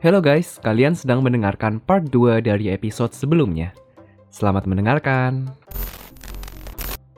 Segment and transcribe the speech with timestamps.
[0.00, 3.76] Hello guys, kalian sedang mendengarkan part 2 dari episode sebelumnya.
[4.32, 5.52] Selamat mendengarkan.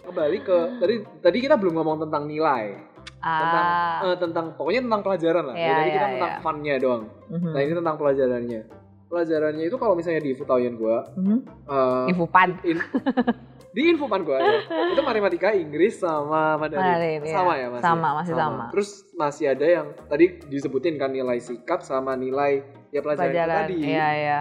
[0.02, 2.74] Kembali ke tadi tadi kita belum ngomong tentang nilai,
[3.22, 5.54] tentang Ah, eh, tentang pokoknya tentang pelajaran lah.
[5.54, 6.42] Iya, ya, tadi kita iya, tentang iya.
[6.42, 7.02] fun-nya doang.
[7.30, 7.50] mhm.
[7.54, 8.60] Nah, ini tentang pelajarannya.
[9.06, 11.38] Pelajarannya itu kalau misalnya di Futauyan gua Mhm.
[11.70, 12.48] eh, Infopan.
[12.66, 12.82] in-
[13.72, 14.60] di infopan gua ya.
[14.92, 17.24] Itu matematika, Inggris sama Mandarin.
[17.24, 17.32] Iya.
[17.32, 17.84] sama ya, masih.
[17.84, 18.64] Sama, masih sama.
[18.68, 22.60] Terus masih ada yang tadi disebutin kan nilai sikap sama nilai
[22.92, 23.56] ya pelajaran, Pelajaran.
[23.64, 23.76] tadi.
[23.80, 24.38] Iya, iya.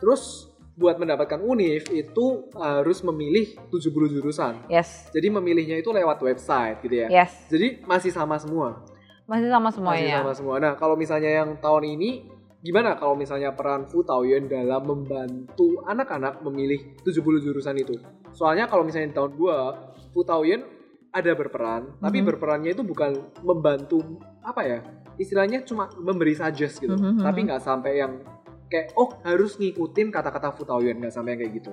[0.00, 4.60] Terus buat mendapatkan UNIF itu harus memilih 70 jurusan.
[4.68, 5.08] Yes.
[5.08, 7.08] Jadi memilihnya itu lewat website gitu ya.
[7.08, 7.48] Yes.
[7.48, 8.84] Jadi masih sama semua.
[9.24, 10.16] Masih sama Masih semuanya.
[10.22, 10.54] sama semua.
[10.60, 12.28] Nah, kalau misalnya yang tahun ini
[12.60, 17.94] gimana kalau misalnya peran Fu Taoyuan dalam membantu anak-anak memilih 70 jurusan itu?
[18.32, 19.56] Soalnya kalau misalnya di tahun gua
[20.12, 20.64] Fu Taoyuan
[21.10, 22.26] ada berperan, tapi Mhm.
[22.28, 24.78] berperannya itu bukan membantu apa ya?
[25.16, 26.92] Istilahnya cuma memberi suggest gitu.
[26.92, 27.46] Mhm, Tapi mhm.
[27.48, 28.12] nggak sampai yang
[28.68, 31.72] kayak oh harus ngikutin kata-kata Fu Taoyuan nggak sampai yang kayak gitu.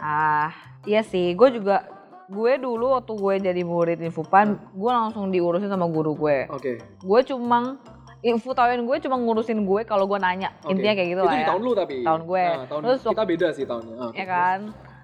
[0.00, 0.48] Ah,
[0.84, 1.36] iya sih.
[1.36, 1.84] Gue juga
[2.24, 6.48] gue dulu waktu gue jadi murid Infopan, gue langsung diurusin sama guru gue.
[6.48, 6.80] Oke.
[7.04, 7.76] Gue cuma
[8.24, 10.56] info tahuin gue cuma ngurusin gue kalau gue nanya.
[10.58, 10.72] oke.
[10.72, 11.48] Intinya kayak gitu itu lah di ya.
[11.48, 11.96] tahun lu tapi.
[12.00, 12.44] Tahun gue.
[12.48, 13.94] Nah, tahun Terus kita beda sih tahunnya.
[13.98, 14.58] Ah, Ya kan?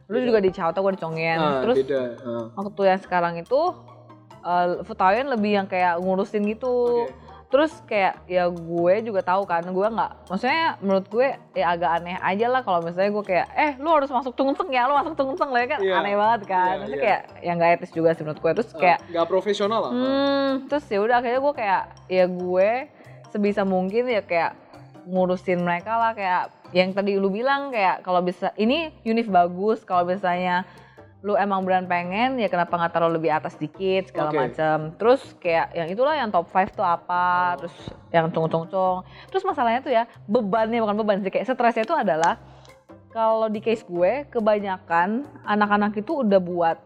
[0.07, 1.39] Lu juga di Chauta, gue di.
[1.39, 2.03] Ah, Terus beda.
[2.19, 2.47] Ah.
[2.57, 3.61] waktu yang sekarang itu
[4.41, 7.05] uh, Futawin lebih yang kayak ngurusin gitu.
[7.05, 7.29] Oke.
[7.51, 12.15] Terus kayak ya gue juga tahu kan gue nggak, maksudnya menurut gue ya agak aneh
[12.17, 15.51] aja lah kalau misalnya gue kayak eh lu harus masuk tungseng ya, lu masuk tungseng
[15.51, 15.95] lah ya kan Iya.
[15.99, 16.55] aneh banget kan.
[16.55, 17.03] Iya, Maksudnya iya.
[17.03, 18.53] kayak yang nggak etis juga sih menurut gue.
[18.55, 19.91] Terus Ah, kayak nggak profesional lah.
[19.91, 22.71] hmm, terus ya udah akhirnya gue kayak ya gue
[23.31, 24.55] sebisa mungkin ya kayak
[25.09, 30.07] ngurusin mereka lah kayak yang tadi lu bilang kayak kalau bisa ini unif bagus kalau
[30.07, 30.63] misalnya
[31.21, 34.41] lu emang beran pengen ya kenapa nggak taruh lebih atas dikit segala Oke.
[34.41, 37.77] macam terus kayak yang itulah yang top 5 tuh apa terus
[38.09, 41.93] yang cung cung cung terus masalahnya tuh ya bebannya bukan beban sih kayak stresnya itu
[41.93, 42.41] adalah
[43.13, 46.79] kalau di case gue kebanyakan anak-anak itu udah buat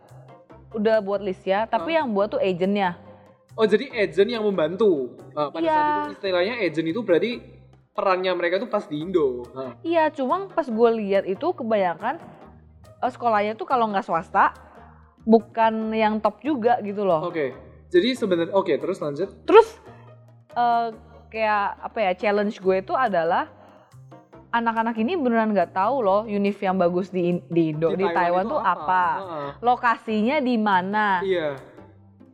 [0.74, 2.98] udah buat list ya tapi yang buat tuh agentnya
[3.54, 5.14] Oh jadi agent yang membantu.
[5.32, 5.72] Ah, pada Iya.
[5.72, 7.30] saat itu istilahnya agent itu berarti
[7.94, 9.46] perannya mereka tuh pas di Indo.
[9.54, 12.18] Ah, Iya, cuma pas gue lihat itu kebanyakan
[12.98, 14.50] eh, sekolahnya tuh kalau nggak swasta
[15.22, 17.24] bukan yang top juga gitu loh.
[17.24, 17.54] Oke.
[17.88, 19.30] Jadi sebenarnya oke terus lanjut.
[19.46, 19.68] Terus
[20.50, 20.88] eh,
[21.30, 23.46] kayak apa ya challenge gue itu adalah
[24.50, 28.54] anak-anak ini beneran nggak tahu loh unif yang bagus di di Indo di, Taiwan, itu
[28.54, 31.58] tuh apa, Ah, lokasinya di mana, Iya.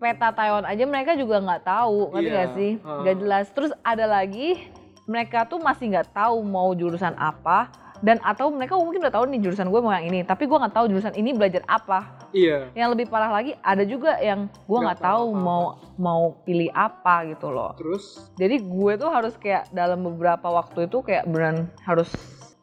[0.01, 2.71] Peta Taiwan aja mereka juga nggak tahu, ngerti Iya, nggak sih?
[2.81, 3.47] Nggak jelas.
[3.53, 4.65] Terus ada lagi
[5.05, 7.69] mereka tuh masih nggak tahu mau jurusan apa
[8.01, 10.73] dan atau mereka mungkin udah tahu nih jurusan gue mau yang ini, tapi gue nggak
[10.73, 12.09] tahu jurusan ini belajar apa.
[12.33, 12.73] Iya.
[12.73, 15.45] Yang lebih parah lagi ada juga yang gue Nggak tahu tahu apa-apa.
[15.45, 15.63] mau
[16.01, 17.77] mau pilih apa gitu loh.
[17.77, 22.09] Terus Jadi gue tuh harus kayak dalam beberapa waktu itu kayak beneran harus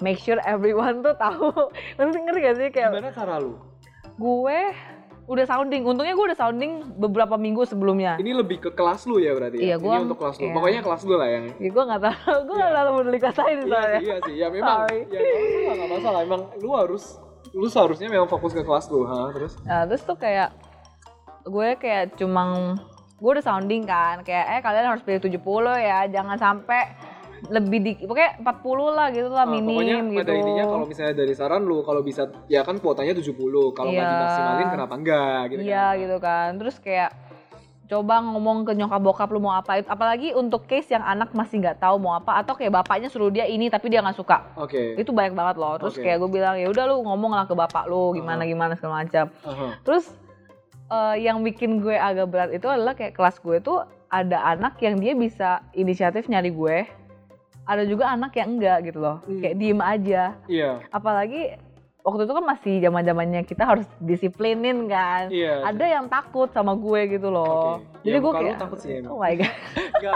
[0.01, 1.53] make sure everyone tuh tahu.
[2.01, 3.61] Ngerti ngerti gak sih kayak gimana cara lu?
[4.17, 4.59] gue
[5.27, 5.83] udah sounding.
[5.83, 8.15] Untungnya gue udah sounding beberapa minggu sebelumnya.
[8.15, 9.77] Ini lebih ke kelas lu ya berarti Iya, ya?
[9.77, 10.45] gua- Ini untuk kelas lu.
[10.45, 10.53] iya.
[10.55, 13.65] Pokoknya kelas lu lah yang Ya gue gak tahu, gue gak terlalu peduli katain Iya
[13.65, 13.83] soalnya.
[13.93, 14.35] sih, iya sih.
[14.35, 14.99] Ya memang Sorry.
[15.05, 16.19] ya nggak masalah, nggak masalah.
[16.21, 17.03] Emang lu harus
[17.49, 19.31] lu seharusnya memang fokus ke kelas lu, ha?
[19.31, 20.49] Terus Nah, terus tuh kayak
[21.43, 22.75] gue kayak cuma
[23.13, 25.41] gue udah sounding kan kayak eh kalian harus pilih 70
[25.75, 26.91] ya jangan sampai
[27.47, 28.49] lebih di pokoknya 40
[28.91, 30.17] lah gitu lah Ah, minim pokoknya gitu.
[30.17, 33.37] pada intinya kalau misalnya dari saran lu kalau bisa ya kan kuotanya 70
[33.71, 34.11] kalau nggak Iya.
[34.11, 36.49] dimaksimalin kenapa enggak gitu iya kan gitu kan.
[36.57, 37.11] Terus kayak
[37.87, 41.79] coba ngomong ke nyokap bokap lu mau apa apalagi untuk case yang anak masih nggak
[41.79, 45.07] tahu mau apa atau kayak bapaknya suruh dia ini tapi dia nggak suka oke itu
[45.07, 46.03] banyak banget loh terus Oke.
[46.03, 49.31] kayak gue bilang ya udah lu ngomong lah ke bapak lu gimana gimana segala macam
[49.39, 49.79] Aha.
[49.81, 50.03] Terus
[50.89, 54.95] eh, yang bikin gue agak berat itu adalah kayak kelas gue tuh ada anak yang
[54.97, 56.77] dia bisa inisiatif nyari gue.
[57.67, 59.19] Ada juga anak yang enggak gitu loh.
[59.21, 59.39] Hmm.
[59.39, 60.23] Kayak diem aja.
[60.47, 61.59] iya Apalagi
[61.99, 65.27] waktu itu kan masih zaman-zamannya kita harus disiplinin kan.
[65.27, 67.83] iya Ada yang takut sama gue gitu loh.
[67.83, 68.07] Oke.
[68.07, 69.11] Jadi Ya, gue kayak takut sih emang.
[69.11, 69.51] Oh my god.
[69.99, 70.15] enggak.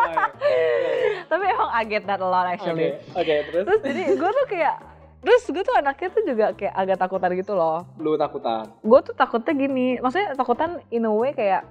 [1.29, 2.95] Tapi emang I get that a lot oke actually.
[3.11, 4.75] oke terus Terus jadi gue tuh kayak
[5.21, 7.85] Terus gue tuh anaknya tuh juga kayak agak takutan gitu loh.
[7.95, 11.61] lu takutan gue tuh takutnya gini maksudnya takutan in a way kayak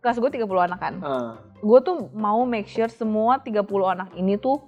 [0.00, 4.36] kelas gue 30 anak kan ah gue tuh mau make sure semua 30 anak ini
[4.36, 4.60] tuh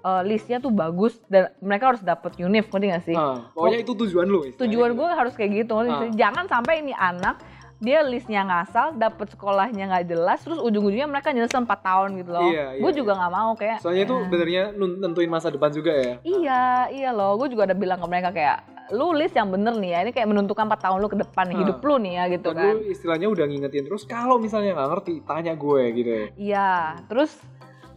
[0.00, 3.50] uh, listnya tuh bagus dan mereka harus dapet unif ngerti gak sih ah.
[3.50, 6.02] pokoknya itu tujuan lu tujuan gue harus kayak gitu Ah.
[6.02, 6.10] sih?
[6.14, 7.38] jangan sampai ini anak
[7.78, 12.42] dia listnya ngasal dapet sekolahnya nggak jelas terus ujung-ujungnya mereka nyesel 4 tahun gitu loh
[12.44, 15.94] Iya, iya, gue juga nggak mau kayak soalnya itu benernya nun- nentuin masa depan juga
[15.94, 17.38] ya Iya, iya loh.
[17.38, 18.58] Gue juga udah bilang ke mereka kayak,
[18.90, 19.98] lu list yang bener nih ya.
[20.00, 21.54] Ini kayak menentukan 4 tahun lu ke depan Ah.
[21.54, 22.66] hidup lu nih ya gitu dan kan.
[22.68, 26.70] lu istilahnya udah ngingetin terus kalau misalnya nggak ngerti tanya gue gitu ya Iya,
[27.06, 27.30] terus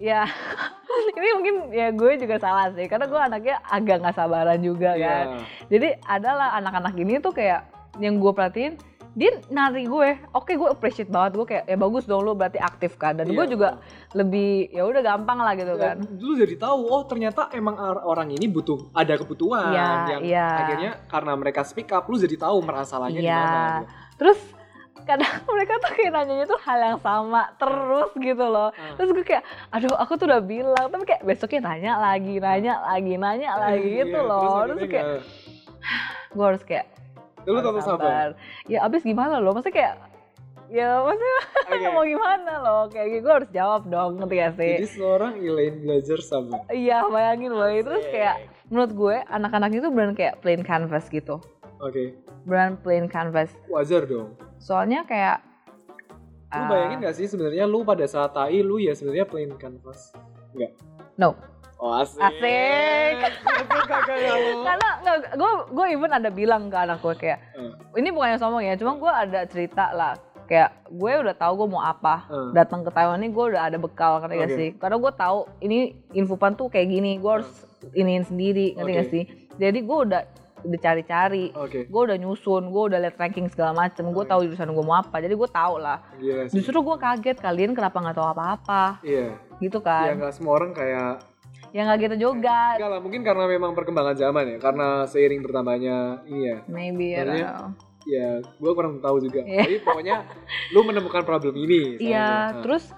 [0.01, 0.25] ya
[1.13, 5.05] ini mungkin ya gue juga salah sih karena gue anaknya agak nggak sabaran juga Iya.
[5.05, 5.25] kan
[5.69, 8.75] jadi adalah anak-anak ini tuh kayak yang gue perhatiin
[9.11, 12.95] dia nari gue oke gue appreciate banget gue kayak ya bagus dong lu berarti aktif
[12.95, 13.51] kan dan gue Iya.
[13.51, 13.69] juga
[14.13, 18.31] lebih ya udah gampang lah gitu Ya, kan Lu jadi tahu oh ternyata emang orang
[18.31, 20.47] ini butuh ada kebutuhan Iya, yang iya.
[20.57, 23.35] akhirnya karena mereka speak up lu jadi tahu masalahnya di Iya.
[23.37, 23.59] mana.
[23.61, 23.85] gitu.
[24.17, 24.39] terus
[25.03, 28.69] kadang mereka tuh kayak nanyanya tuh hal yang sama terus gitu loh.
[28.71, 28.95] Ah.
[28.95, 30.85] terus gue kayak aduh aku tuh udah bilang.
[30.87, 34.41] Tapi kayak besoknya nanya lagi nanya lagi nanya lagi gitu Iya, loh.
[34.41, 35.07] Terus, akhirnya kayak
[36.35, 36.85] gue harus kayak
[37.41, 38.27] lu harus tetap sabar.
[38.65, 39.51] ya abis gimana loh?
[39.51, 39.93] Maksudnya kayak
[40.69, 41.37] ya maksudnya
[41.73, 41.87] Oke.
[41.89, 42.81] mau gimana loh?
[42.87, 44.73] Kayak gitu gue harus jawab dong ngerti gak sih?
[44.77, 46.61] Jadi seorang Elaine belajar sabar.
[46.69, 47.67] iya bayangin loh.
[47.67, 48.35] Terus kayak
[48.67, 51.41] menurut gue anak-anak itu beneran kayak plain canvas gitu.
[51.77, 52.13] Oke,
[52.45, 53.49] beneran plain canvas.
[53.65, 54.37] Wajar dong.
[54.61, 55.41] Soalnya kayak
[56.51, 60.11] Lu bayangin gak sih sebenarnya lu pada saat tai lu ya sebenarnya plain canvas?
[60.51, 60.71] Enggak.
[61.15, 61.33] no
[61.77, 62.21] Oh asik.
[62.21, 63.15] Asik.
[63.17, 63.29] Ya
[64.67, 67.71] karena nggak gue gue even ada bilang ke anak gue kayak Eh.
[67.97, 70.13] ini bukannya sombong ya cuma gue ada cerita lah
[70.43, 72.49] kayak gue udah tahu gue mau apa Eh.
[72.53, 74.57] datang ke Taiwan ini gue udah ada bekal ngerti gak Oke.
[74.57, 75.77] sih karena gue tahu ini
[76.11, 77.49] infopan tuh kayak gini gue harus
[77.91, 78.93] iniin sendiri ngerti Oke.
[78.93, 79.23] gak sih
[79.57, 80.21] jadi gue udah
[80.61, 84.69] udah cari-cari Oke, gue udah nyusun gue udah liat ranking segala macem gue tahu jurusan
[84.69, 86.55] gue mau apa jadi gue tahu lah gila sih.
[86.57, 90.71] justru gue kaget kalian kenapa nggak tahu apa-apa Iya, gitu ya kan nggak semua orang
[90.71, 91.25] kayak
[91.71, 96.19] ya nggak gitu juga Enggak lah, mungkin karena memang perkembangan zaman ya, karena seiring bertambahnya
[96.27, 96.57] ini ya.
[96.67, 97.71] maybe know.
[98.01, 99.45] Ya, gue kurang tahu juga.
[99.45, 99.61] Iya.
[99.61, 100.15] Tapi pokoknya
[100.73, 102.01] lu menemukan problem ini.
[102.01, 102.89] Iya, Nah, terus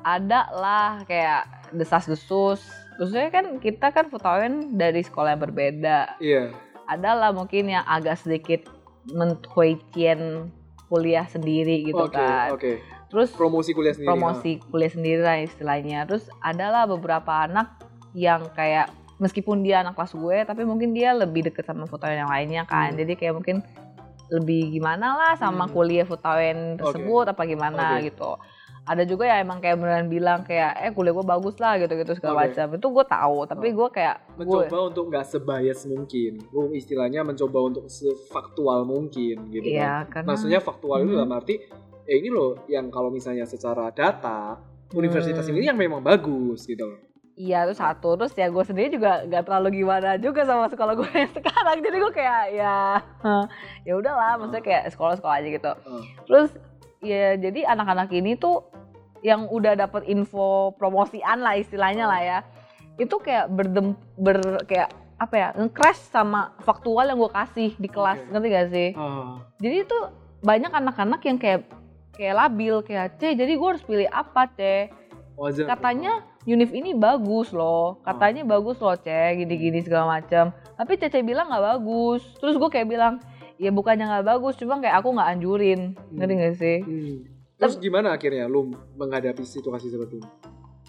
[0.00, 1.44] ada lah kayak
[1.76, 2.64] desas-desus.
[2.96, 6.16] Terusnya kan kita kan Futawen dari sekolah yang berbeda.
[6.18, 8.66] Iya, Ada lah mungkin yang agak sedikit
[9.06, 10.50] menhuicien
[10.90, 12.50] kuliah sendiri gitu oke, kan.
[12.50, 12.82] oke.
[13.10, 14.10] Terus Promosi kuliah sendiri.
[14.10, 16.06] promosi kuliah sendiri lah istilahnya.
[16.06, 17.78] Terus adalah beberapa anak
[18.14, 22.30] yang kayak meskipun dia anak kelas gue, tapi mungkin dia lebih deket sama Futawen yang
[22.30, 22.94] lainnya kan.
[22.94, 22.98] Hmm.
[22.98, 23.62] Jadi kayak mungkin
[24.30, 25.74] lebih gimana lah sama Hmm.
[25.74, 28.14] kuliah Futawen tersebut apa gimana Oke.
[28.14, 28.38] gitu.
[28.90, 32.34] Ada juga ya emang kayak beneran bilang kayak eh kuliah gue bagus lah gitu-gitu segala
[32.34, 32.42] Oke.
[32.50, 32.66] macam.
[32.74, 33.74] Itu gue tahu, tapi Oh.
[33.78, 36.32] gue kayak gue mencoba untuk nggak sebias mungkin.
[36.50, 39.78] Lu istilahnya mencoba untuk sefaktual mungkin gitu kan.
[39.78, 41.18] Iya, karena Maksudnya faktual itu Hmm.
[41.22, 41.54] dalam arti
[42.02, 44.58] ya ini loh yang kalau misalnya secara data
[44.90, 45.54] universitas Hmm.
[45.54, 46.98] ini yang memang bagus gitu loh.
[47.32, 51.08] Iya itu satu terus ya gue sendiri juga gak terlalu gimana juga sama sekolah gue
[51.16, 52.76] yang sekarang jadi gue kayak ya
[53.80, 55.72] ya udahlah maksudnya kayak sekolah-sekolah aja gitu
[56.26, 56.50] terus
[57.00, 58.60] ya jadi anak-anak ini tuh
[59.20, 62.38] yang udah dapet info promosian lah istilahnya lah ya
[63.00, 68.20] itu kayak berdem ber kayak apa ya nge-crash sama faktual yang gue kasih di kelas
[68.24, 68.28] Oke.
[68.32, 69.98] ngerti gak sih Ah, jadi itu
[70.40, 71.68] banyak anak-anak yang kayak
[72.16, 74.88] kayak labil kayak C jadi gue harus pilih apa C
[75.36, 75.68] wajar.
[75.76, 80.56] katanya Unif ini bagus loh, katanya bagus loh cek gini-gini segala macam.
[80.80, 82.24] Tapi Cece bilang nggak bagus.
[82.40, 83.20] Terus gue kayak bilang,
[83.60, 86.78] ya bukannya nggak bagus, cuma kayak aku nggak anjurin, ngerti gak sih?
[86.80, 87.16] Hmm.
[87.60, 90.28] Terus gimana akhirnya lu menghadapi situasi seperti ini?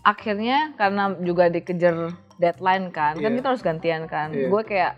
[0.02, 3.38] Akhirnya karena juga dikejar deadline kan, kan Iya.
[3.38, 4.32] kita harus gantian kan.
[4.32, 4.48] Iya.
[4.48, 4.94] Gue kayak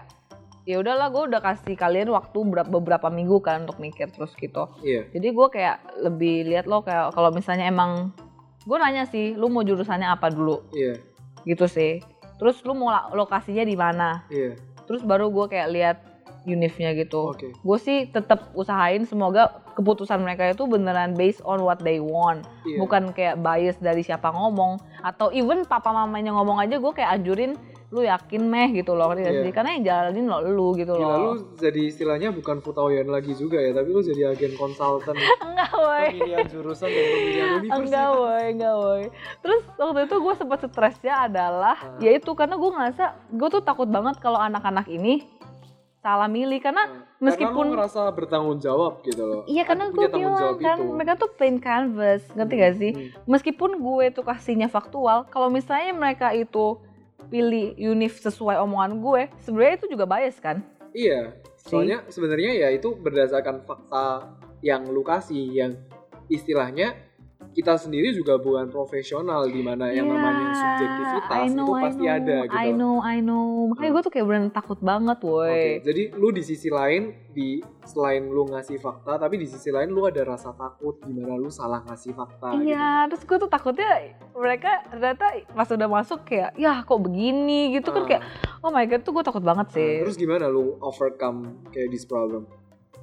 [0.63, 4.69] ya udahlah gue udah kasih kalian waktu ber- beberapa minggu kan untuk mikir terus gitu.
[4.79, 5.09] Iya.
[5.11, 8.15] Jadi gue kayak lebih lihat lo kayak kalau misalnya emang
[8.63, 10.61] gue nanya sih, lu mau jurusannya apa dulu?
[10.71, 11.01] Iya.
[11.43, 11.99] gitu sih.
[12.39, 14.23] Terus lu mau lokasinya di mana?
[14.31, 14.55] Iya.
[14.87, 15.97] Terus baru gue kayak lihat
[16.45, 17.29] unifnya gitu.
[17.29, 17.51] Oke.
[17.53, 22.77] Gue sih tetap usahain semoga keputusan mereka itu beneran based on what they want, Iya.
[22.77, 27.55] bukan kayak bias dari siapa ngomong atau even papa mamanya ngomong aja gue kayak anjurin
[27.89, 29.51] lu yakin meh gitu loh ngerti gak Iya.
[29.51, 31.33] Karena yang jalanin lo lu gitu Gila lu loh.
[31.55, 35.13] jadi istilahnya bukan Futawian lagi juga ya, tapi lu jadi agen konsultan
[35.45, 36.05] Enggak woi.
[36.11, 37.77] pemilihan jurusan dan pemilihan universitas.
[37.79, 39.03] Enggak woi, enggak woi.
[39.39, 41.97] Terus waktu itu gue sempat stresnya adalah Ah.
[41.99, 45.29] ya itu karena gue ngerasa gue tuh takut banget kalau anak-anak ini
[46.03, 49.41] salah milih karena Nah, meskipun karena lu ngerasa bertanggung jawab gitu loh.
[49.47, 50.91] Iya karena Punya gue bilang kan itu.
[50.91, 52.91] mereka tuh plain canvas, ngerti gak sih?
[52.91, 53.09] Hmm.
[53.23, 56.75] Meskipun gue tuh kasihnya faktual, kalau misalnya mereka itu
[57.31, 60.59] pilih univ sesuai omongan gue, sebenarnya itu juga bias kan?
[60.91, 65.71] Iya, soalnya sebenarnya ya itu berdasarkan fakta yang lu kasih yang
[66.27, 66.93] istilahnya
[67.51, 72.03] kita sendiri juga bukan profesional di mana yang Iya, namanya subjektivitas know, itu I pasti
[72.03, 72.55] know, ada gitu.
[72.55, 73.45] I know, I know.
[73.67, 73.93] Makanya Hmm.
[73.93, 75.67] gue tuh kayak beneran takut banget, Oke, woi.
[75.81, 80.01] jadi lu di sisi lain di selain lu ngasih fakta tapi di sisi lain lu
[80.03, 82.69] ada rasa takut gimana lu salah ngasih fakta gitu.
[82.69, 83.89] Iya, terus gue tuh takutnya
[84.31, 88.23] mereka ternyata pas udah masuk kayak, ya kok begini gitu kan Ah, kayak,
[88.59, 89.93] oh my god tuh gue takut banget nah, sih.
[90.01, 92.45] terus gimana lu overcome kayak this problem?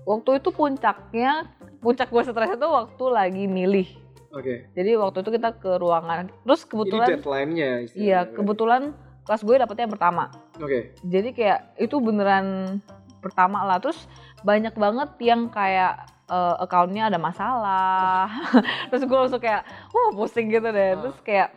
[0.00, 1.44] waktu itu puncaknya,
[1.78, 3.85] puncak gue stres itu waktu lagi milih
[4.30, 4.70] Oke.
[4.78, 6.30] Jadi waktu itu kita ke ruangan.
[6.46, 8.06] Terus Ini kebetulan deadline-nya istilahnya.
[8.06, 8.82] iya, kebetulan
[9.26, 10.25] kelas gue dapetnya yang pertama.
[10.62, 10.94] Oke.
[11.02, 12.78] Jadi kayak itu beneran
[13.18, 13.82] pertama lah.
[13.82, 13.99] Terus
[14.46, 18.30] banyak banget yang kayak eh, account-nya ada masalah.
[18.94, 20.94] Terus gue langsung kayak, wah pusing gitu deh.
[20.94, 20.99] Ah.
[21.02, 21.49] Terus kayak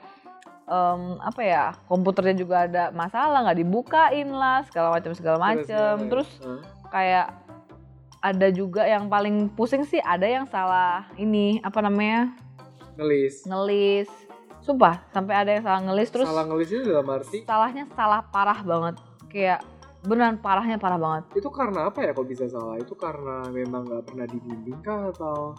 [0.67, 5.93] em, apa ya komputernya juga ada masalah nggak dibukain lah segala macam segala macam.
[6.09, 6.61] Terus Hah?
[6.89, 7.27] kayak
[8.23, 12.31] ada juga yang paling pusing sih ada yang salah ini apa namanya
[12.97, 13.45] ngelis.
[13.45, 14.09] ngelis.
[14.63, 18.63] Sumpah sampai ada yang salah ngelis terus Salah ngelis itu dalam arti salahnya salah parah
[18.63, 18.95] banget
[19.27, 19.59] kayak
[20.07, 22.79] beneran parahnya parah banget itu karena apa ya kok bisa salah?
[22.79, 25.55] Itu karena memang nggak pernah dibimbing kah atau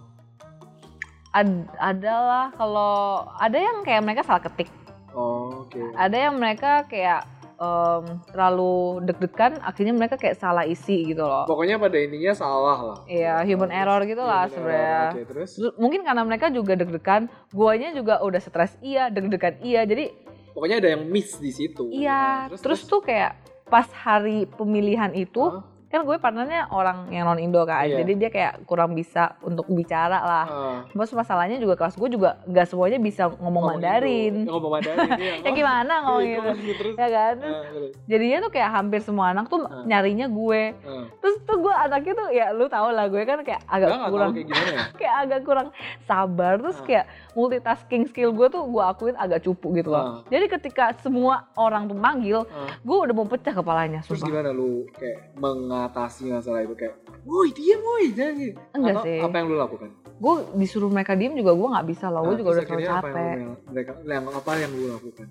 [1.34, 4.70] Ad, adalah kalau ada yang kayak mereka salah ketik
[5.14, 5.78] Oh, oke.
[5.94, 11.76] ada yang mereka kayak em, terlalu deg-degan akhirnya mereka kayak salah isi gitu loh Pokoknya
[11.76, 12.98] pada intinya salah lah.
[13.04, 15.00] Iya, human error gitu lah sebenarnya.
[15.12, 19.82] Oke, terus Terus mungkin karena mereka juga deg-degan guanya juga udah stres iya deg-degan iya
[19.84, 20.10] jadi
[20.54, 21.90] pokoknya ada yang miss di situ.
[21.90, 23.34] iya Nah, terus, tuh kayak
[23.66, 25.73] pas hari pemilihan itu Hah?
[25.94, 28.02] Kan gue partnernya orang yang non Indo kan Iya.
[28.02, 32.42] jadi dia kayak kurang bisa untuk bicara lah Ah, Terus masalahnya juga kelas gue juga
[32.44, 34.42] nggak semuanya bisa ngomong Mandarin.
[34.44, 35.34] Ngomong Mandarin iya.
[35.38, 36.42] Ya gimana ngomong Iya, gitu?
[36.44, 36.94] ngomong gitu terus.
[36.96, 37.34] Ya kan?
[37.36, 37.92] Terus Ah, terus.
[38.04, 39.84] jadinya tuh kayak hampir semua anak tuh Ah.
[39.84, 40.62] nyarinya gue.
[40.80, 41.04] Ah.
[41.14, 44.30] Terus tuh gue anaknya tuh ya lu tau lah gue kan kayak agak tahu kurang
[44.32, 44.82] kayak gimana ya?
[44.98, 45.68] kayak agak kurang
[46.02, 46.84] sabar terus Ah.
[46.84, 50.00] kayak multitasking skill gue tuh gue akuin agak cupu gitu loh.
[50.00, 50.12] Ah.
[50.26, 52.72] Jadi ketika semua orang tuh manggil, Ah.
[52.76, 54.00] gue udah mau pecah kepalanya.
[54.00, 54.30] Terus Sumpah.
[54.32, 55.36] gimana lu kayak
[55.84, 58.60] mengatasi masalah itu kayak, woi diam woi jangan gitu.
[58.72, 59.18] Enggak Atau sih.
[59.20, 59.88] apa yang lu lakukan?
[60.14, 62.22] Gue disuruh mereka diem juga gue nggak bisa loh.
[62.22, 63.20] Gue Nah, juga terus udah terlalu akhirnya apa capek.
[63.26, 65.26] yang lu- mereka yang apa yang lu lakukan?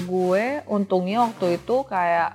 [0.00, 2.30] Gue untungnya waktu itu kayak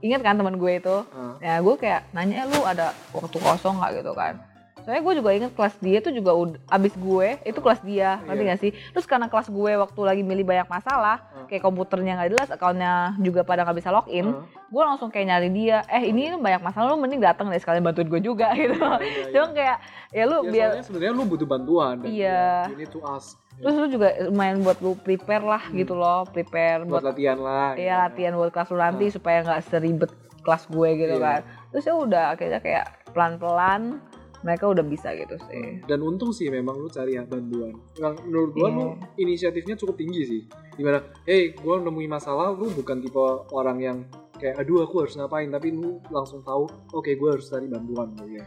[0.00, 1.34] ingat kan teman gue itu Ah.
[1.40, 4.36] ya gue kayak nanya "Eh, lu ada waktu kosong nggak gitu kan
[4.84, 8.36] soalnya gue juga inget kelas dia tuh juga ud- abis gue itu kelas dia ngerti
[8.38, 8.50] Iya.
[8.50, 11.44] gak sih terus karena kelas gue waktu lagi milih banyak masalah Ah.
[11.46, 14.44] kayak komputernya nggak jelas akunnya juga pada nggak bisa login Ah.
[14.44, 18.06] gue langsung kayak nyari dia eh ini banyak masalah lu mending datang deh sekalian bantuin
[18.06, 19.54] gue juga gitu Iya, iya, cuma iya.
[19.54, 19.76] kayak
[20.10, 21.94] ya lu Ya, biar sebenarnya lu butuh bantuan.
[22.02, 22.40] Iya.
[22.60, 23.40] ya, You need to ask.
[23.56, 25.78] terus lu juga lumayan buat lu prepare lah Hmm.
[25.78, 27.72] gitu loh prepare buat buat latihan lah.
[27.72, 28.04] ya gitu.
[28.04, 30.10] latihan buat kelas lu nanti supaya nggak seribet
[30.42, 31.24] kelas gue gitu Iya.
[31.24, 34.02] kan terus ya udah akhirnya kayak pelan-pelan
[34.44, 37.72] mereka udah bisa gitu sih Dan untung sih memang lu cari bantuan.
[37.96, 38.76] Yang menurut gua Iya.
[38.76, 38.84] lu
[39.16, 40.42] inisiatifnya cukup tinggi sih.
[40.70, 43.16] Di mana, hey, gua nemuin masalah, lu bukan tipe
[43.50, 43.98] orang yang
[44.34, 48.36] kayak, aduh aku harus ngapain, tapi lu langsung tahu, oke gua harus cari bantuan gitu
[48.36, 48.44] ya.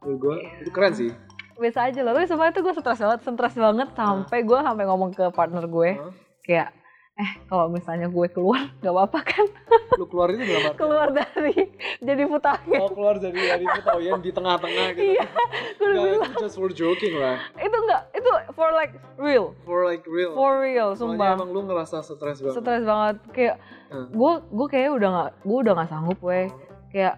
[0.00, 0.50] Menurut gua Iya.
[0.58, 1.12] itu keren sih.
[1.54, 5.14] biasa aja loh tapi sebenarnya tuh gue stres banget stres banget sampai gue sampai ngomong
[5.14, 6.10] ke partner gue Hah?
[6.42, 6.68] kayak
[7.14, 9.46] eh kalau misalnya gue keluar nggak apa-apa kan
[9.94, 11.54] Lu keluar itu arti keluar dari
[12.02, 13.62] jadi putahin Oh keluar dari dari
[14.02, 15.14] yang di tengah-tengah gitu.
[15.14, 15.26] Iya,
[15.72, 17.38] gue udah Nggak, bilang itu just for joking lah.
[17.54, 20.34] itu enggak itu for like real For like real.
[20.34, 22.58] for real Soalnya sumpah emang lu ngerasa stres banget.
[22.58, 24.10] stres banget kayak Hmm.
[24.10, 26.50] gue gue kayak udah nggak gue udah nggak sanggup weh
[26.90, 27.14] kayak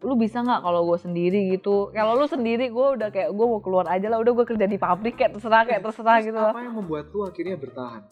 [0.00, 3.56] lu bisa nggak kalau gue sendiri gitu kalau lu sendiri gue udah kayak gue mau
[3.58, 6.60] keluar aja lah udah gue kerja di pabrik kayak terserah kayak terserah Terus gitu Apa
[6.60, 8.04] yang membuat lu akhirnya bertahan?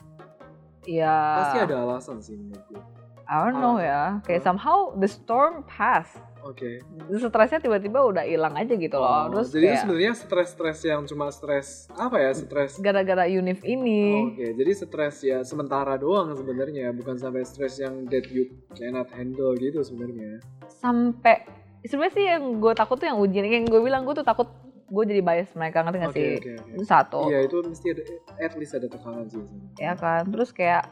[0.88, 1.16] Iya.
[1.44, 2.82] Pasti ada alasan sih menurut gue.
[3.28, 4.24] I don't know ya.
[4.24, 4.46] Kayak Ah.
[4.48, 6.16] somehow the storm pass.
[6.40, 6.80] Oke.
[7.12, 9.04] Stresnya tiba-tiba udah hilang aja gitu loh.
[9.04, 14.32] Oh, Terus jadi kayak sebenarnya stres-stres yang cuma stres apa ya stres gara-gara univ ini.
[14.32, 19.52] Oke, jadi stres ya sementara doang sebenarnya, bukan sampai stres yang that you cannot handle
[19.54, 20.40] gitu sebenarnya.
[20.72, 21.44] Sampai
[21.84, 23.44] sebenarnya sih yang gue takut tuh yang ujian.
[23.44, 24.48] Yang gue bilang gue tuh takut
[24.88, 26.32] gue jadi bias mereka ngerti gak Oke, sih?
[26.34, 26.70] oke, oke.
[26.74, 27.20] Itu satu.
[27.26, 28.02] Iya, itu mesti ada
[28.38, 29.44] at least ada tekanan sih.
[29.76, 30.22] Ya kan.
[30.26, 30.88] Terus kayak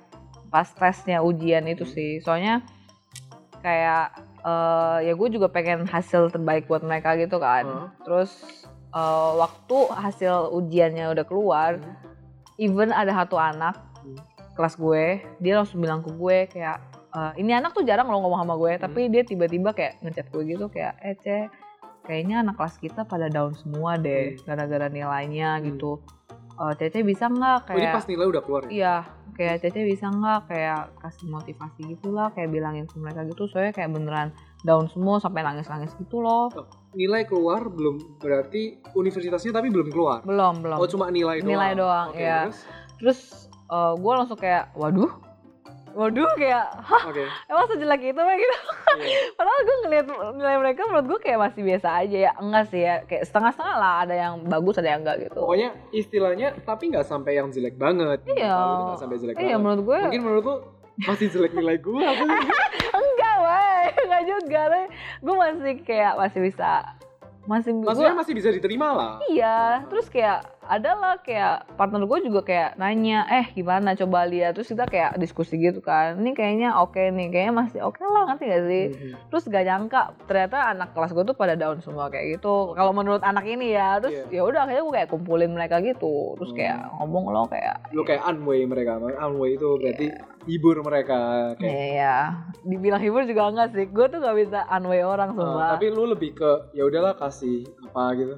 [0.47, 1.93] pas tesnya ujian itu Hmm.
[1.93, 2.11] sih.
[2.21, 2.61] Soalnya
[3.59, 7.65] kayak eh, ya gue juga pengen hasil terbaik buat mereka gitu kan.
[7.65, 7.89] Hah?
[8.01, 8.31] Terus
[8.89, 11.97] eh, waktu hasil ujiannya udah keluar, Hmm.
[12.57, 14.17] even ada satu anak Hmm.
[14.55, 15.05] kelas gue,
[15.39, 16.79] dia langsung bilang ke gue kayak
[17.11, 18.83] "Eh, ini anak tuh jarang lo ngomong sama gue, Hmm.
[18.83, 21.37] tapi dia tiba-tiba kayak ngechat gue gitu kayak eh Ce,
[22.07, 24.43] kayaknya anak kelas kita pada down semua deh Hmm.
[24.47, 25.65] gara-gara nilainya Hmm.
[25.69, 25.99] gitu.
[26.57, 28.71] Eh, Cece bisa nggak Oh, ini kayak pas nilai udah keluar ya?
[28.71, 28.95] Iya,
[29.35, 33.71] kayak Cece bisa nggak kayak kasih motivasi gitu lah, kayak bilangin ke mereka gitu, soalnya
[33.71, 34.33] kayak beneran
[34.63, 36.49] down semua sampai nangis-nangis gitu loh.
[36.91, 40.25] Nilai keluar belum berarti universitasnya tapi belum keluar.
[40.25, 40.79] Belum, belum.
[40.79, 41.51] Oh, cuma nilai doang.
[41.51, 42.49] Nilai doang, Oke, iya.
[42.49, 42.59] terus?
[42.97, 43.19] Terus
[43.69, 45.13] eh, gue langsung kayak, waduh,
[45.93, 47.29] waduh kayak, hah Oke.
[47.47, 48.57] emang sejelek itu kayak gitu.
[48.99, 49.19] Iya.
[49.33, 52.95] Padahal gue ngeliat nilai mereka menurut gue kayak masih biasa aja ya, enggak sih ya,
[53.03, 55.39] kayak setengah-setengah lah, ada yang bagus, ada yang enggak gitu.
[55.39, 58.21] Pokoknya istilahnya tapi nggak sampai yang jelek banget.
[58.25, 58.55] Iya.
[58.55, 59.59] Nggak sampai jelek Iya banget.
[59.59, 60.57] menurut gue Mungkin menurut lu
[60.99, 62.25] masih jelek nilai gue apa
[62.99, 64.63] enggak, weh, enggak juga,
[65.19, 66.71] gue masih kayak masih bisa,
[67.45, 69.13] masih Maksudnya gua- masih bisa diterima lah.
[69.27, 74.55] Iya, terus kayak ada lah kayak partner gue juga kayak nanya eh gimana coba lihat
[74.55, 78.45] terus kita kayak diskusi gitu kan ini kayaknya oke nih kayaknya masih oke lah ngerti
[78.45, 79.11] gak sih Mhm.
[79.29, 83.21] terus gak nyangka ternyata anak kelas gue tuh pada down semua kayak gitu kalau menurut
[83.21, 84.27] anak ini ya terus Iya.
[84.33, 86.59] ya udah akhirnya gue kayak kumpulin mereka gitu terus Hmm.
[86.59, 88.99] kayak ngomong lo kayak Lu kayak unway mereka.
[88.99, 90.07] Unway itu berarti
[90.45, 91.19] hibur mereka
[91.57, 92.17] kayak ya ya
[92.63, 96.07] dibilang hibur juga enggak sih gue tuh gak bisa unway orang Uh, semua tapi lu
[96.07, 98.35] lebih ke ya udahlah kasih apa gitu.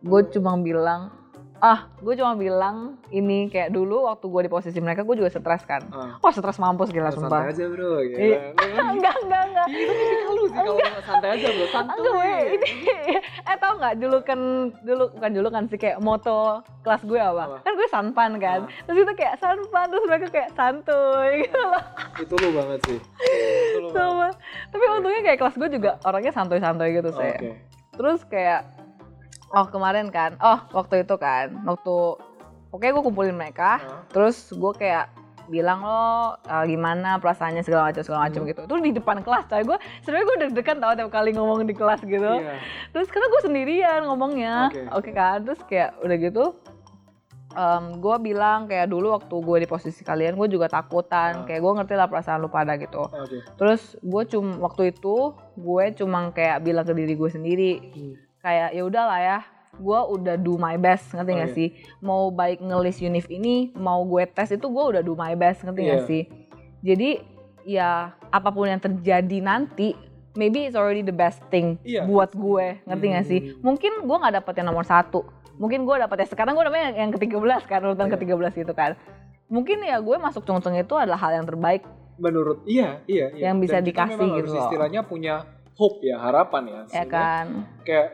[0.00, 1.12] gue cuma bilang
[1.60, 2.76] ah gue cuma bilang
[3.08, 6.16] ini kayak dulu waktu gue di posisi mereka gue juga stres kan Ah.
[6.16, 8.16] wah stres mampus gila santai sumpah aja bro gitu.
[8.18, 8.38] Iya.
[8.96, 11.94] enggak enggak enggak Itu tipikal lu sih kalau santai aja bro, santuy.
[11.94, 12.70] Enggak, weh, ini
[13.50, 14.40] eh tau nggak dulu kan
[14.80, 16.40] dulu bukan dulu kan sih kayak moto
[16.80, 17.42] kelas gue apa?
[17.44, 17.56] Apa?
[17.60, 18.60] Kan gue sanpan kan.
[18.64, 18.72] Ah.
[18.82, 21.82] Terus itu kayak sanpan terus mereka kayak santuy gitu loh.
[22.16, 22.98] Itu lu banget sih.
[23.76, 24.34] Itu lu banget.
[24.70, 27.32] Tapi untungnya kayak kelas gue juga orangnya santuy-santuy gitu Oh, sih.
[27.36, 27.50] Oke.
[27.92, 28.60] Terus kayak
[29.50, 31.94] oh kemarin kan, oh waktu itu kan, waktu
[32.70, 34.02] oke gue kumpulin mereka, Ah.
[34.08, 35.10] terus gue kayak
[35.46, 35.98] bilang lo
[36.38, 38.50] uh, gimana perasaannya segala macam segala macam Hmm.
[38.54, 38.62] gitu.
[38.64, 42.06] Terus di depan kelas, coy gue sebenarnya gue deg-degan tau tiap kali ngomong di kelas
[42.06, 42.32] gitu.
[42.38, 42.54] Iya.
[42.94, 44.82] Terus karena gue sendirian ngomongnya, Oke.
[44.94, 45.42] oke kan?
[45.42, 46.44] Terus kayak udah gitu,
[47.98, 51.42] gue bilang kayak dulu waktu gue di posisi kalian, gue juga takutan.
[51.42, 51.44] Ah.
[51.50, 53.02] Kayak gue ngerti lah perasaan lu pada gitu.
[53.02, 53.42] Oke.
[53.58, 58.14] Terus gue cum waktu itu gue cuma kayak bilang ke diri gue sendiri, Hmm.
[58.40, 59.38] Kayak ya udahlah ya,
[59.72, 61.56] gue udah do my best, ngerti nggak Oke.
[61.56, 61.68] sih?
[62.00, 65.80] Mau baik ngelis univ ini, mau gue tes itu gue udah do my best, ngerti
[65.80, 66.08] nggak Iya.
[66.08, 66.22] sih?
[66.80, 67.10] Jadi
[67.64, 67.90] ya
[68.28, 69.92] apa pun yang terjadi nanti,
[70.32, 72.04] maybe it's already the best thing Iya.
[72.04, 73.40] buat gue, ngerti nggak sih?
[73.40, 73.72] Hmm.
[73.72, 75.24] Mungkin gue nggak dapet yang nomor satu,
[75.60, 78.16] mungkin gue dapet yang sekarang gue namanya yang ke-13 kan, urutan Iya.
[78.16, 78.96] ke-13 gitu kan.
[79.50, 81.82] Mungkin ya gue masuk cung-cung itu adalah hal yang terbaik
[82.20, 83.48] Menurut iya, iya, iya.
[83.48, 85.34] Yang bisa Dan kita dikasih memang gitu harus istilahnya punya
[85.72, 86.80] hope ya, harapan ya.
[86.92, 87.64] ya kan.
[87.80, 88.08] Kayak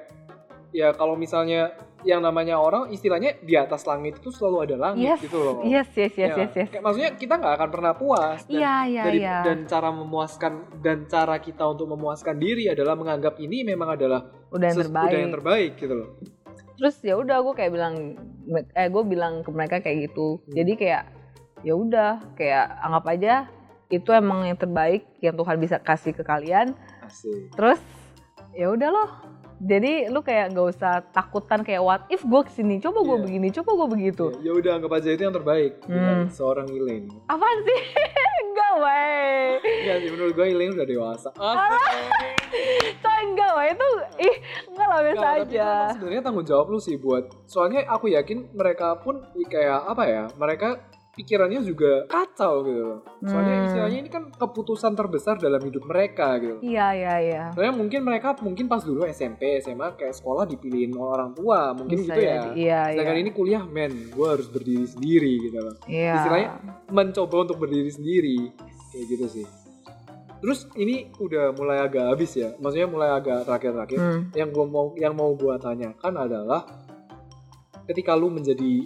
[0.70, 5.20] ya kalau misalnya yang namanya orang istilahnya di atas langit itu selalu ada langit Yes,
[5.20, 5.54] gitu loh.
[5.62, 6.68] yes, yes, yes, Ya, yes, yes.
[6.70, 9.36] kayak maksudnya kita nggak akan pernah puas dan Iya, iya, dari- iya.
[9.42, 14.66] dan cara memuaskan dan cara kita untuk memuaskan diri adalah menganggap ini memang adalah Udah
[14.68, 15.10] yang terbaik.
[15.10, 16.08] udah yang terbaik gitu loh.
[16.76, 17.94] Terus ya udah gue kayak bilang,
[18.70, 20.38] eh gue bilang ke mereka kayak gitu.
[20.38, 20.52] Hmm.
[20.52, 21.02] Jadi kayak
[21.64, 23.34] ya udah, kayak anggap aja
[23.88, 26.76] itu emang yang terbaik yang Tuhan bisa kasih ke kalian.
[27.00, 27.50] Asik.
[27.50, 27.80] Terus
[28.52, 29.10] ya udah loh.
[29.58, 33.24] Jadi lu kayak gak usah takutan kayak what if gue ke sini, coba gue Iya.
[33.24, 34.24] begini, coba gue begitu.
[34.40, 36.28] Ya udah anggap aja itu yang terbaik Hmm.
[36.28, 37.08] seorang Elaine.
[37.24, 37.80] Apaan sih?
[38.46, 39.40] enggak wey.
[39.82, 41.28] Ya sih menurut gue Elaine udah dewasa.
[43.02, 43.88] Coy enggak wey itu
[44.22, 44.36] ih
[44.68, 45.68] enggak lah biasa aja.
[45.90, 50.78] sebenarnya tanggung jawab lu sih buat soalnya aku yakin mereka pun kayak apa ya mereka
[51.16, 53.66] pikirannya juga kacau gitu loh soalnya Hmm.
[53.66, 57.42] istilahnya ini kan keputusan terbesar dalam hidup mereka gitu Iya iya iya.
[57.50, 62.12] soalnya mungkin mereka mungkin pas dulu SMP SMA kayak sekolah dipilihin orang tua mungkin Bisa
[62.12, 62.50] gitu ya jadi.
[62.52, 62.80] Iya iya.
[62.92, 66.12] sedangkan ini kuliah men gue harus berdiri sendiri gitu loh Iya.
[66.14, 66.48] istilahnya
[66.88, 68.36] mencoba untuk berdiri sendiri
[68.90, 69.46] kayak gitu sih
[70.36, 74.22] terus ini udah mulai agak habis ya maksudnya mulai agak terakhir-terakhir Hmm.
[74.30, 76.60] yang gua mau yang mau gua tanyakan adalah
[77.86, 78.84] ketika lu menjadi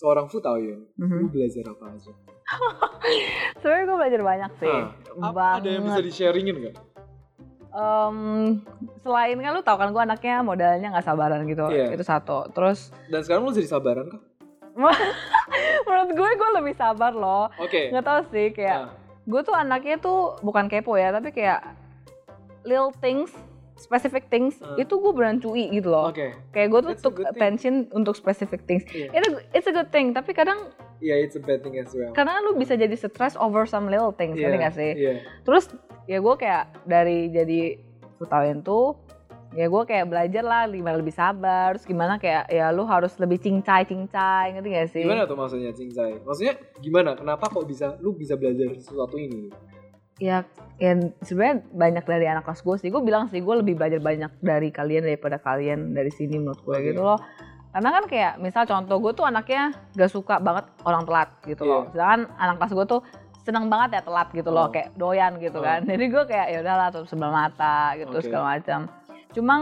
[0.00, 1.16] seorang futawin, Mhm.
[1.18, 2.12] lu belajar apa aja?
[3.60, 4.72] Sebenarnya gue belajar banyak sih.
[4.72, 4.88] Ah,
[5.22, 6.76] apa- ada yang bisa di sharingin nggak?
[7.70, 8.16] Em,
[8.98, 11.68] selain kan lu tau kan gue anaknya modalnya nggak sabaran gitu.
[11.68, 11.92] Iya.
[11.92, 12.48] Itu satu.
[12.50, 14.22] Terus Dan sekarang lu jadi sabaran kah?
[15.86, 17.52] menurut gue gue lebih sabar loh.
[17.56, 17.92] Oke.
[17.92, 18.90] Nggak tahu sih kayak Nah,
[19.22, 21.60] gue tuh anaknya tuh bukan kepo ya tapi kayak
[22.62, 23.30] little things
[23.80, 24.76] specific things Ah.
[24.76, 26.12] itu gue beneran cuy gitu loh.
[26.12, 26.36] Oke.
[26.52, 27.32] Kayak gue tuh took good thing.
[27.34, 28.84] attention untuk specific things.
[28.86, 29.08] Iya.
[29.10, 30.68] Itu it's a good thing tapi kadang
[31.00, 32.12] Iya, it's a bad thing as well.
[32.12, 34.92] karena lu bisa jadi stress over some little things, Iya, ngerti gak sih?
[34.94, 35.12] Iya.
[35.42, 35.64] Terus
[36.04, 37.60] ya gue kayak dari jadi
[38.16, 39.00] futawin tuh
[39.50, 43.40] ya gue kayak belajar lah gimana lebih sabar, terus gimana kayak ya lu harus lebih
[43.40, 45.02] cincai cincai, ngerti gak sih?
[45.02, 46.20] Gimana tuh maksudnya cincai?
[46.20, 47.10] Maksudnya gimana?
[47.16, 49.48] Kenapa kok bisa lu bisa belajar sesuatu ini?
[50.20, 50.44] Ya,
[50.76, 52.88] ya sebenarnya banyak dari anak kelas gue sih.
[52.88, 56.76] Gue bilang sih gue lebih belajar banyak dari kalian daripada kalian dari sini menurut gue
[56.86, 57.16] gitu loh.
[57.70, 61.82] Karena kan kayak misal contoh gue tuh anaknya gak suka banget orang telat gitu loh.
[61.86, 61.90] Iya.
[61.94, 63.00] Sedangkan anak kelas gue tuh
[63.40, 64.70] seneng banget ya telat gitu loh, Oh.
[64.70, 65.64] kayak doyan gitu Oh.
[65.64, 65.80] kan.
[65.88, 68.24] Jadi gue kayak ya udahlah tutup sebelah mata gitu Oke.
[68.26, 68.80] segala macam.
[69.30, 69.56] Cuma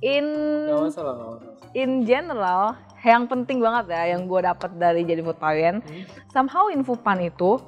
[0.00, 0.26] in
[0.66, 1.54] Gak masalah, gak masalah.
[1.72, 2.62] in general
[3.04, 6.02] yang penting banget ya yang gue dapat dari jadi fotoyen Hmm.
[6.30, 7.60] somehow infopan itu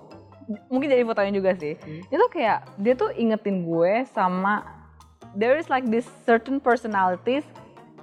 [0.70, 1.74] mungkin jadi fotoyen juga sih.
[1.76, 2.02] Hmm.
[2.06, 4.62] itu kayak dia tuh ingetin gue sama
[5.34, 7.44] there is like this certain personalities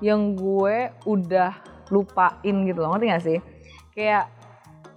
[0.04, 1.56] yang gue udah
[1.90, 3.40] lupain gitu loh ngerti gak sih?
[3.96, 4.28] Kayak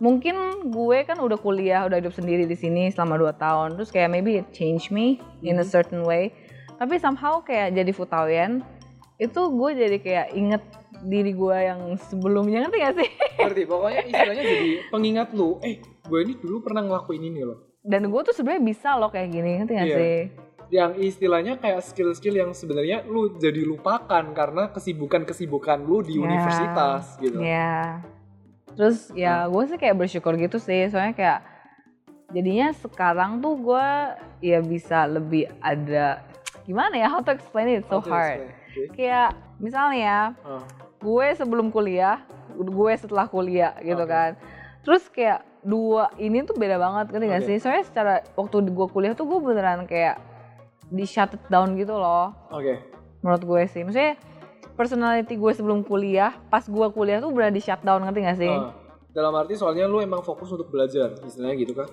[0.02, 4.12] mungkin gue kan udah kuliah udah hidup sendiri di sini selama 2 tahun terus kayak
[4.12, 6.34] maybe it change me in a certain way.
[6.76, 8.60] Tapi somehow kayak jadi fotoyen
[9.16, 10.62] itu gue jadi kayak inget
[11.08, 13.10] diri gue yang sebelumnya ngerti gak sih?
[13.40, 17.58] Ngerti, pokoknya istilahnya jadi pengingat lu, eh gue ini dulu pernah ngelakuin ini loh.
[17.80, 19.96] Dan gue tuh sebenarnya bisa loh kayak gini ngerti gak Iya.
[19.96, 20.18] sih?
[20.66, 26.22] Yang istilahnya kayak skill-skill yang sebenarnya lu jadi lupakan karena kesibukan-kesibukan lu di Ya.
[26.24, 27.38] universitas gitu.
[27.38, 28.02] Iya.
[28.74, 31.40] Terus ya gue sih kayak bersyukur gitu sih, soalnya kayak
[32.28, 33.86] jadinya sekarang tuh gue
[34.42, 36.20] ya bisa lebih ada
[36.62, 38.42] gimana ya how to explain it so hard.
[38.42, 38.92] oke.
[38.92, 40.66] Kayak misalnya ya, Ah,
[40.98, 42.20] gue sebelum kuliah,
[42.52, 44.10] gue setelah kuliah gitu Oke.
[44.10, 44.30] kan.
[44.86, 47.48] Terus kayak dua ini tuh beda banget ngerti gak Oke.
[47.50, 47.56] sih?
[47.58, 50.22] Soalnya secara waktu gue kuliah tuh gue beneran kayak
[50.86, 52.78] di shut down gitu loh Oke.
[53.26, 53.82] menurut gue sih.
[53.82, 54.14] Maksudnya
[54.78, 58.54] personality gue sebelum kuliah, pas gue kuliah tuh beneran di shut down ngerti gak sih?
[58.54, 58.70] Ah,
[59.10, 61.90] dalam arti soalnya lu emang fokus untuk belajar, istilahnya gitu kan?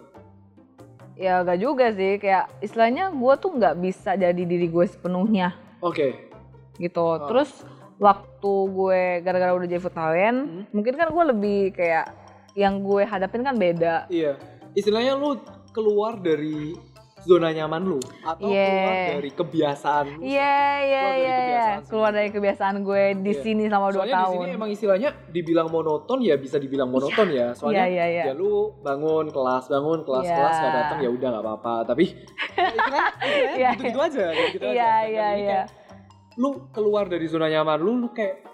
[1.18, 6.30] Ya gak juga sih, kayak istilahnya gue tuh nggak bisa jadi diri gue sepenuhnya Oke.
[6.78, 7.02] gitu.
[7.02, 7.26] Oh.
[7.26, 7.50] Terus
[7.98, 10.64] waktu gue gara-gara udah jadi fotografen, Hmm.
[10.70, 12.06] mungkin kan gue lebih kayak
[12.54, 14.06] yang gue hadapin kan beda.
[14.08, 14.38] Iya.
[14.74, 15.38] Istilahnya lu
[15.70, 16.74] keluar dari
[17.20, 18.68] zona nyaman lu atau Iya.
[18.68, 20.20] keluar dari kebiasaan lu.
[20.20, 23.40] Iya iya Keluar dari iya iya, kebiasaan keluar dari kebiasaan gue di Iya.
[23.40, 24.36] sini selama dua Soalnya di tahun.
[24.36, 27.48] sini emang istilahnya dibilang monoton ya bisa dibilang monoton ya.
[27.56, 28.24] Soalnya Iya, iya, iya.
[28.28, 30.36] ya lu bangun kelas bangun kelas Iya.
[30.36, 31.74] kelas gak datang ya udah nggak apa-apa.
[31.88, 33.04] Tapi ya, istilahnya,
[33.58, 34.74] Iya, gitu-gitu aja, gitu aja.
[34.74, 35.60] Iya iya iya.
[36.36, 38.53] Lu keluar dari zona nyaman lu, lu kayak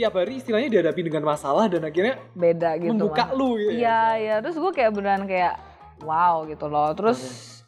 [0.00, 2.90] tiap hari istilahnya dihadapi dengan masalah dan akhirnya Beda gitu.
[2.90, 3.36] membuka Mas.
[3.36, 3.70] lu gitu.
[3.76, 5.60] Iya iya, terus gue kayak beneran kayak
[6.00, 6.88] wow gitu loh.
[6.96, 7.20] Terus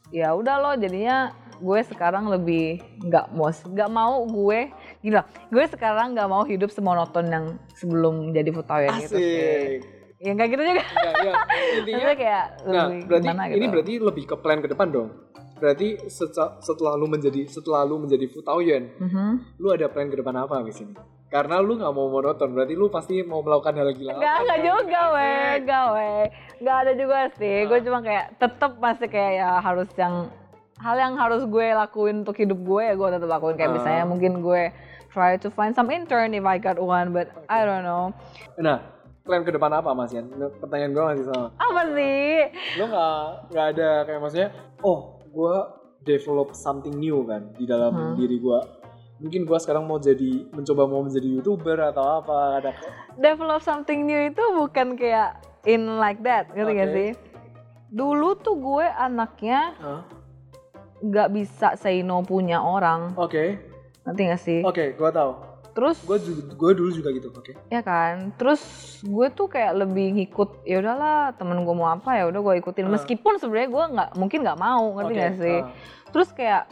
[0.08, 4.60] ya udah loh jadinya gue sekarang lebih nggak mau nggak mau gue
[4.98, 9.78] gila gue sekarang nggak mau hidup semonoton yang sebelum jadi fotografer gitu sih
[10.18, 11.34] ya nggak gitu juga Ya, ya.
[11.78, 13.70] Intinya kayak Nah, lebih berarti gimana ini gitu.
[13.70, 15.08] berarti lebih ke plan ke depan dong.
[15.62, 19.62] Berarti seca- setelah lu menjadi setelah lu menjadi Futauyen, Mhm.
[19.62, 20.90] lu ada plan ke depan apa di sini?
[21.30, 24.18] Karena lu nggak mau monoton, berarti lu pasti mau melakukan hal gila.
[24.18, 24.58] Enggak kan?
[24.60, 26.20] juga weh, enggak weh.
[26.58, 27.56] Enggak ada juga sih.
[27.64, 27.84] Gue Ah.
[27.86, 30.28] cuma kayak tetep masih kayak ya harus yang
[30.76, 33.76] hal yang harus gue lakuin untuk hidup gue ya gue tetap lakuin kayak Ah.
[33.78, 34.62] misalnya mungkin gue
[35.08, 38.10] try to find some intern if I got one but I don't know.
[38.58, 38.82] Nah,
[39.22, 40.26] plan ke depan apa Mas Yan?
[40.58, 41.48] Pertanyaan gue masih sama.
[41.54, 42.50] Apa sih?
[42.76, 43.16] Lu nggak
[43.48, 44.48] nggak ada kayak maksudnya,
[44.82, 45.54] oh gue
[46.02, 48.14] develop something new kan di dalam Hmm.
[48.14, 48.60] diri gue.
[49.18, 52.70] Mungkin gue sekarang mau jadi mencoba mau menjadi youtuber atau apa ada
[53.14, 56.96] Develop something new itu bukan kayak in like that, ngerti gak Oke.
[56.96, 57.10] sih?
[57.88, 59.76] Dulu tuh gue anaknya
[61.00, 63.58] nggak bisa say no punya orang, Oke,
[64.02, 64.60] ngerti gak sih?
[64.60, 65.32] oke, gue tahu.
[65.72, 66.20] Terus Gue
[66.52, 67.56] gue dulu juga gitu, oke.
[67.66, 68.60] ya kan terus
[69.00, 72.86] gue tuh kayak lebih ngikut ya udahlah temen gue mau apa ya udah gue ikutin
[72.86, 72.92] Ah.
[72.92, 75.68] meskipun sebenarnya gue nggak mungkin nggak mau ngerti Oke, gak sih ah.
[76.12, 76.62] terus kayak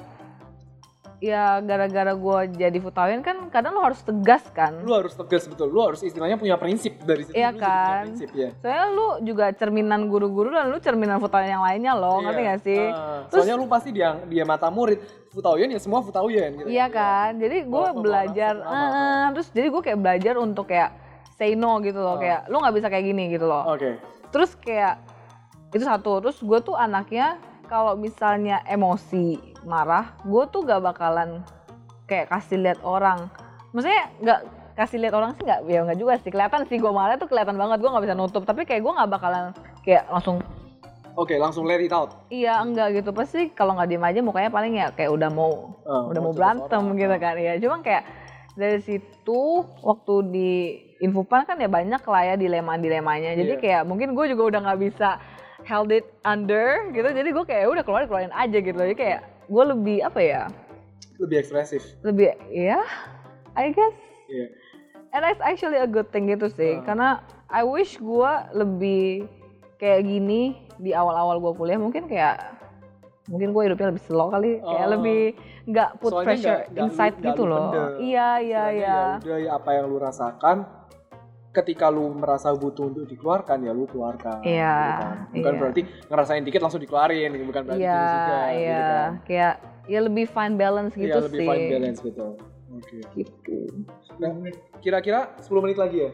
[1.20, 4.72] ya gara-gara gue jadi futawin kan kadang lo harus tegas kan.
[4.80, 5.68] Lu harus tegas betul.
[5.68, 8.08] Lu harus istilahnya punya prinsip dari situ Iya kan?
[8.08, 8.50] prinsip ya.
[8.58, 12.48] Soalnya lu juga cerminan guru-guru dan lu cerminan futawin yang lainnya ngerti Iya.
[12.48, 12.82] gak sih?
[12.88, 14.98] Ah, Terus- soalnya lu pasti dia dia mata murid.
[15.30, 16.66] Futauyen ya semua Futauyen gitu.
[16.66, 20.90] Iya kan, jadi gue belajar, eh, eh, terus jadi gue kayak belajar untuk kayak
[21.38, 22.18] say no gitu loh, Ah.
[22.18, 23.62] kayak lu nggak bisa kayak gini gitu loh.
[23.68, 23.94] oke.
[24.34, 24.98] Terus kayak
[25.70, 26.18] itu satu.
[26.18, 31.44] Terus gue tuh anaknya kalau misalnya emosi marah gue tuh gak bakalan
[32.04, 33.30] kayak kasih lihat orang.
[33.70, 34.40] Maksudnya nggak
[34.74, 36.28] kasih lihat orang sih nggak ya nggak juga sih.
[36.28, 38.42] Kelihatan sih gue marah tuh kelihatan banget gue nggak bisa nutup.
[38.42, 40.42] Tapi kayak gue nggak bakalan kayak langsung
[41.12, 42.10] oke langsung let it out.
[42.28, 43.10] Iya enggak gitu.
[43.10, 46.82] Pasti kalau nggak diem aja mukanya paling ya kayak udah mau Ah, udah mau berantem
[46.82, 46.98] seorang.
[46.98, 47.20] gitu Ah.
[47.20, 47.34] kan.
[47.36, 48.04] Ya cuma kayak
[48.52, 49.40] dari situ
[49.80, 50.50] waktu di
[51.00, 53.32] Infopan kan ya banyak lah ya dilema-dilemanya.
[53.32, 53.62] Jadi Iya.
[53.62, 55.16] kayak mungkin gue juga udah nggak bisa
[55.62, 57.06] held it under gitu.
[57.06, 58.74] Jadi gue kayak udah keluar keluarin aja gitu.
[58.74, 60.42] Jadi kayak gue lebih apa ya?
[61.18, 61.82] Lebih ekspresif.
[62.00, 62.80] Lebih ya
[63.52, 63.98] I guess.
[64.26, 64.46] Iya.
[65.10, 66.78] And that's actually a good thing gitu sih.
[66.78, 66.86] Ah.
[66.86, 67.08] karena
[67.46, 69.26] I wish gue lebih
[69.76, 71.76] kayak gini di awal-awal gue kuliah.
[71.76, 72.38] Mungkin kayak
[73.26, 74.58] mungkin gue hidupnya lebih slow kali.
[74.60, 74.92] Kayak Oh.
[74.94, 75.20] lebih
[75.66, 77.68] nggak put Soalnya pressure lu- inside nggak gitu loh.
[77.98, 78.96] iya iya Istilahnya iya.
[78.96, 80.56] ya udah ya apa yang lu rasakan
[81.50, 85.16] ketika lu merasa butuh untuk dikeluarkan ya lu keluarkan Iya, gitu kan.
[85.34, 85.60] bukan iya.
[85.60, 89.54] berarti ngerasain dikit langsung dikeluarin bukan berarti iya gitu juga iya gitu kan kayak
[89.90, 92.26] ya lebih fine balance Iya, gitu lebih sih fine balance gitu
[92.70, 93.58] oke gitu
[94.20, 94.36] Nah,
[94.84, 96.10] kira-kira 10 menit lagi ya.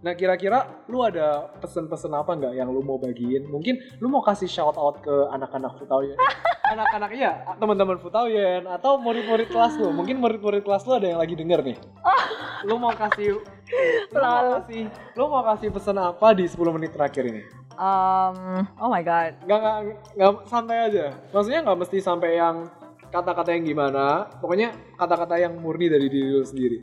[0.00, 3.44] Nah, kira-kira lu ada pesan-pesan apa nggak yang lu mau bagiin?
[3.52, 6.16] Mungkin lu mau kasih shout out ke anak-anak Futauyen.
[6.72, 9.92] anak-anak iya, teman-teman Futauyen atau murid-murid kelas lu.
[9.92, 11.76] Mungkin murid-murid kelas lu ada yang lagi denger nih.
[12.64, 13.44] Lu mau kasih
[14.10, 14.82] lu mau kasih
[15.14, 17.42] lu mau kasih pesan apa di 10 menit terakhir ini?
[17.74, 18.36] um,
[18.76, 19.78] oh my god Nggak, nggak,
[20.14, 21.06] nggak santai aja.
[21.30, 22.68] Maksudnya nggak mesti sampai yang
[23.08, 24.28] kata-kata yang gimana.
[24.38, 26.78] Pokoknya kata-kata yang murni dari diri lu sendiri.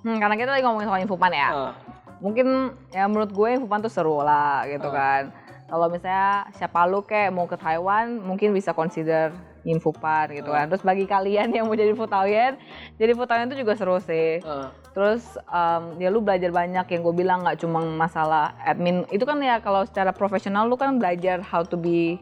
[0.00, 1.48] Hmm, karena kita lagi ngomongin soal infopan ya.
[1.50, 1.72] Ah,
[2.16, 2.46] Mungkin
[2.90, 4.94] ya menurut gue infopan tuh seru lah gitu Ah.
[4.94, 5.22] kan.
[5.66, 10.62] Kalau misalnya siapa lu kayak mau ke Taiwan, mungkin bisa consider infopan gitu Ah.
[10.62, 10.70] kan.
[10.70, 12.54] Terus bagi kalian yang mau jadi Futawien,
[12.94, 14.38] jadi Futawien itu juga seru sih.
[14.40, 19.04] ah, Terus em, ya lu belajar banyak yang gue bilang nggak cuma masalah admin.
[19.12, 22.16] Itu kan ya kalau secara profesional lu kan belajar how to be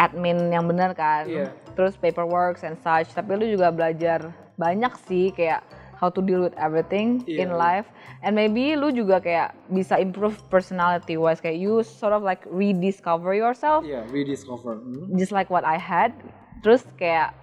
[0.00, 1.28] admin yang benar kan.
[1.28, 1.52] Iya.
[1.76, 3.12] Terus paperwork and such.
[3.12, 5.60] Tapi lu juga belajar banyak sih kayak
[6.00, 7.84] how to deal with everything Iya, in life.
[8.24, 13.36] And maybe lu juga kayak bisa improve personality wise kayak you sort of like rediscover
[13.36, 14.80] yourself Iya, rediscover.
[14.80, 15.12] Hmm.
[15.20, 16.16] just like what I had.
[16.64, 17.36] Terus kayak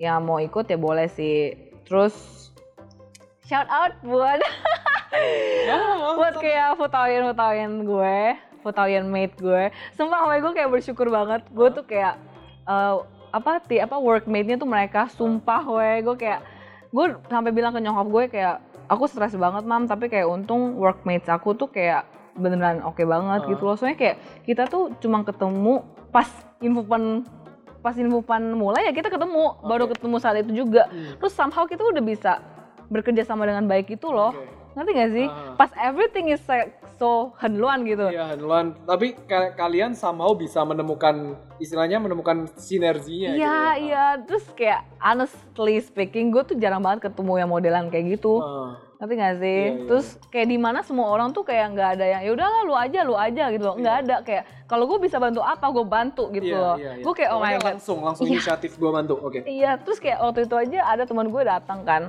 [0.00, 1.52] ya mau ikut ya boleh sih.
[1.84, 2.16] Terus
[3.48, 4.38] shout out buat
[6.20, 8.20] buat kayak Futawien Futawien gue,
[8.60, 9.72] Futawien mate gue.
[9.96, 11.42] Sumpah gue kayak bersyukur banget.
[11.50, 12.20] Gue tuh kayak
[12.68, 12.96] eh,
[13.28, 16.40] apa ti apa workmate-nya tuh mereka sumpah gue gue kayak
[16.88, 18.56] gue sampai bilang ke nyokap gue kayak
[18.88, 23.48] aku stres banget mam tapi kayak untung workmates aku tuh kayak beneran oke banget Ah.
[23.52, 24.16] gitu loh soalnya kayak
[24.48, 26.24] kita tuh cuma ketemu pas
[26.64, 27.20] infopan
[27.84, 31.20] pas infopan mulai ya kita ketemu baru ketemu saat itu juga Hmm.
[31.20, 32.40] terus somehow kita udah bisa
[32.88, 34.48] bekerja sama dengan baik itu loh Oke.
[34.74, 35.54] ngerti gak sih Ah.
[35.54, 38.74] pas everything is like so henluan gitu Iya, Hanluan.
[38.80, 41.14] Tapi ka- kalian somehow bisa menemukan
[41.56, 43.30] istilahnya menemukan sinerginya.
[43.30, 43.64] Iya gitu ya.
[43.78, 48.78] iya terus kayak honestly speaking gue tuh jarang banget ketemu yang modelan kayak gitu Ah,
[48.98, 52.06] ngerti gak sih Iya, iya, terus kayak di mana semua orang tuh kayak nggak ada
[52.08, 55.16] yang ya udahlah lu aja lu aja gitu loh nggak ada kayak kalau gue bisa
[55.16, 57.02] bantu apa gue bantu gitu iya, loh iya, iya.
[57.02, 58.34] gue kayak oh my god langsung langsung Iya.
[58.36, 59.14] inisiatif gue bantu.
[59.16, 59.38] Oke.
[59.44, 62.02] Iya, terus kayak waktu itu aja ada teman gue datang kan.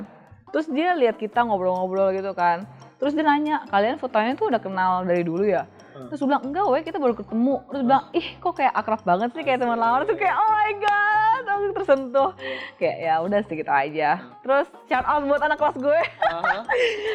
[0.50, 2.66] Terus dia lihat kita ngobrol-ngobrol gitu kan.
[3.00, 5.64] Terus dia nanya, kalian fotonya tuh udah kenal dari dulu ya?
[5.96, 6.12] Hmm.
[6.12, 7.56] Terus gue bilang, enggak weh, kita baru ketemu.
[7.72, 10.04] Terus bilang, ih kok kayak akrab banget sih kayak teman lama.
[10.04, 12.32] Terus kayak, oh my god, aku tersentuh.
[12.76, 14.10] Kayak ya udah segitu aja.
[14.44, 16.00] Terus shout out buat anak kelas gue,
[16.36, 16.58] Aha.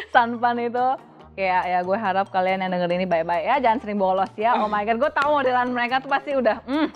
[0.09, 0.89] Sanpan itu.
[1.35, 4.55] Kayak ya gue harap kalian yang denger ini baik-baik ya, jangan sering bolos ya.
[4.55, 6.89] Oh my god, gue tahu modelan mereka tuh pasti udah, hmm,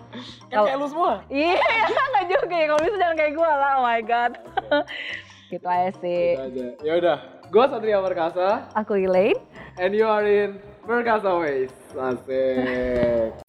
[0.47, 1.27] Kan kayak lu semua.
[1.27, 1.59] Iya,
[2.15, 2.67] nggak juga ya.
[2.71, 3.71] Kalau bisa jangan kayak gue lah.
[3.77, 4.33] Oh my god.
[5.49, 6.37] gitu aja sih.
[6.53, 6.85] Gitu.
[6.85, 7.19] Ya udah.
[7.49, 9.41] Gue Satria Perkasa Aku Elaine.
[9.81, 11.73] and you are in Perkasa Ways.
[11.97, 13.48] Asik.